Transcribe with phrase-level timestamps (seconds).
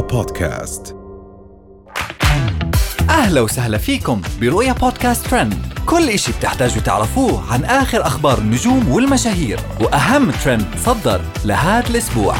[0.00, 0.96] بودكاست.
[3.10, 5.54] أهلا وسهلا فيكم برؤيا بودكاست ترند.
[5.86, 12.34] كل إشي بتحتاجوا تعرفوه عن آخر أخبار النجوم والمشاهير وأهم ترند صدر لهذا الأسبوع.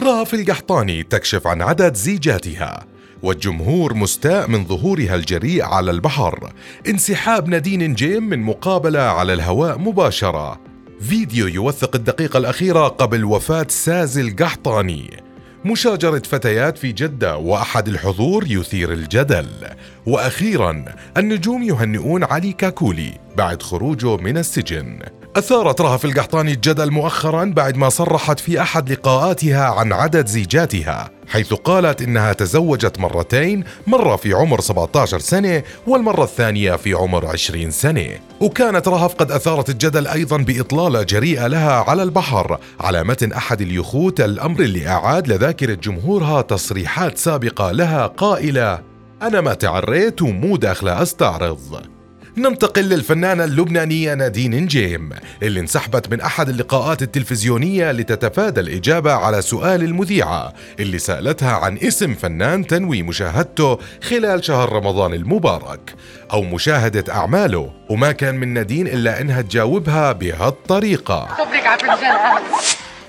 [0.00, 2.86] رأف القحطاني تكشف عن عدد زيجاتها
[3.22, 6.52] والجمهور مستاء من ظهورها الجريء على البحر.
[6.88, 10.60] انسحاب نادين جيم من مقابلة على الهواء مباشرة.
[11.00, 15.31] فيديو يوثق الدقيقة الأخيرة قبل وفاة سازي القحطاني.
[15.64, 19.46] مشاجرة فتيات في جدة وأحد الحضور يثير الجدل.
[20.06, 20.84] وأخيرا
[21.16, 24.98] النجوم يهنئون علي كاكولي بعد خروجه من السجن.
[25.36, 31.54] أثارت رهف القحطاني الجدل مؤخرا بعد ما صرحت في أحد لقاءاتها عن عدد زيجاتها حيث
[31.54, 38.08] قالت إنها تزوجت مرتين مرة في عمر 17 سنة والمرة الثانية في عمر 20 سنة.
[38.40, 44.20] وكانت رهف قد أثارت الجدل أيضا بإطلالة جريئة لها على البحر على متن أحد اليخوت
[44.20, 48.80] الأمر اللي أعاد لذاكرة جمهورها تصريحات سابقة لها قائلة
[49.22, 51.82] أنا ما تعريت ومو داخلة أستعرض.
[52.36, 55.10] ننتقل للفنانة اللبنانية نادين نجيم
[55.42, 62.14] اللي انسحبت من أحد اللقاءات التلفزيونية لتتفادى الإجابة على سؤال المذيعة اللي سألتها عن اسم
[62.14, 65.94] فنان تنوي مشاهدته خلال شهر رمضان المبارك.
[66.32, 71.28] أو مشاهدة أعماله وما كان من نادين إلا إنها تجاوبها بهالطريقة.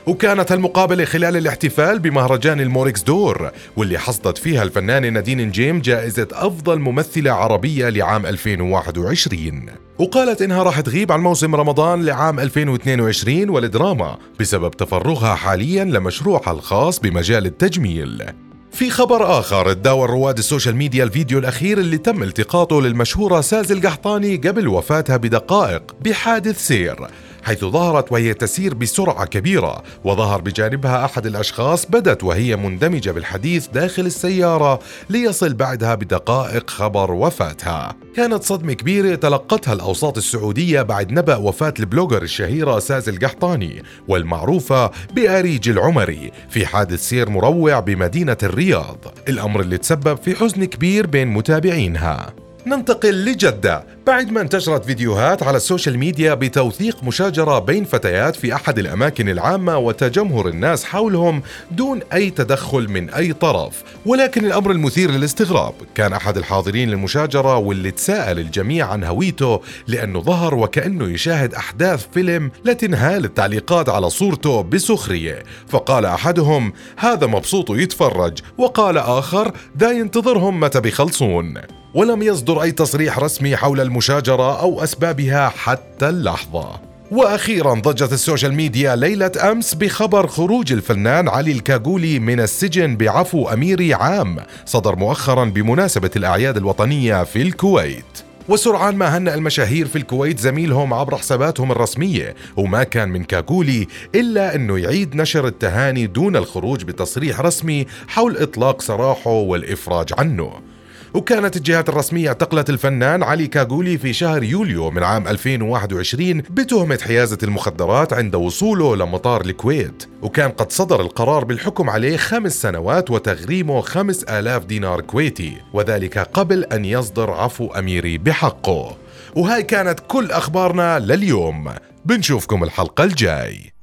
[0.08, 6.80] وكانت المقابلة خلال الاحتفال بمهرجان الموركس دور واللي حصدت فيها الفنانة نادين نجيم جائزة أفضل
[6.80, 9.66] ممثلة عربية لعام 2021
[10.00, 17.00] وقالت إنها راح تغيب عن موسم رمضان لعام 2022 والدراما بسبب تفرغها حاليا لمشروعها الخاص
[17.00, 18.24] بمجال التجميل.
[18.72, 23.74] في خبر آخر تداول رواد ال social media الفيديو الأخير اللي تم التقاطه للمشهورة سازي
[23.74, 27.08] القحطاني قبل وفاتها بدقائق بحادث سير.
[27.44, 34.06] حيث ظهرت وهي تسير بسرعة كبيرة وظهر بجانبها أحد الأشخاص بدت وهي مندمجة بالحديث داخل
[34.06, 37.96] السيارة ليصل بعدها بدقائق خبر وفاتها.
[38.16, 44.92] كانت صدمة كبيرة تلقتها الأوساط السعودية بعد نبأ وفاة ال blogger الشهيرة ساز القحطاني والمعروفة
[45.14, 48.98] بأريج العمري في حادث سير مروع بمدينة الرياض.
[49.28, 52.34] الأمر اللي تسبب في حزن كبير بين متابعينها.
[52.68, 53.84] ننتقل لجدة.
[54.08, 59.30] بعد ما انتشرت فيديوهات على ال social media بتوثيق مشاجرة بين فتيات في أحد الأماكن
[59.30, 61.42] العامة وتجمهر الناس حولهم
[61.72, 63.84] دون أي تدخل من أي طرف.
[64.06, 65.74] ولكن الأمر المثير للاستغراب.
[65.96, 72.52] كان أحد الحاضرين للمشاجرة واللي تساءل الجميع عن هويته لأنه ظهر وكأنه يشاهد أحداث فيلم
[72.66, 75.44] لتنهال التعليقات على صورته بسخرية.
[75.68, 78.40] فقال أحدهم هذا مبسوط يتفرج.
[78.58, 81.83] وقال آخر دا ينتظرهم متى بيخلصون.
[81.94, 86.80] ولم يصدر أي تصريح رسمي حول المشاجرة أو أسبابها حتى اللحظة.
[87.12, 93.50] وأخيرا ضجت ال social media ليلة أمس بخبر خروج الفنان علي كاكولي من السجن بعفو
[93.50, 98.06] اميري عام صدر مؤخرا بمناسبة الأعياد الوطنية في الكويت.
[98.50, 104.56] وسرعان ما هنأ المشاهير في الكويت زميلهم عبر حساباتهم الرسمية وما كان من كاكولي إلا
[104.56, 110.73] أنه يعيد نشر التهاني دون الخروج بتصريح رسمي حول إطلاق سراحه والإفراج عنه.
[111.14, 117.38] وكانت الجهات الرسمية اعتقلت الفنان علي كاكولي في شهر يوليو من عام 2021 بتهمة حيازة
[117.44, 120.04] المخدرات عند وصوله لمطار الكويت.
[120.22, 126.64] وكان قد صدر القرار بالحكم عليه خمس سنوات وتغريمه خمس آلاف دينار كويتي وذلك قبل
[126.64, 128.98] أن يصدر عفو أميري بحقه.
[129.36, 131.70] وهاي كانت كل أخبارنا لليوم.
[132.06, 133.74] بنشوفكم الحلقة الجاي.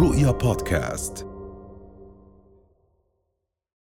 [0.00, 1.35] رؤيا بودكاست.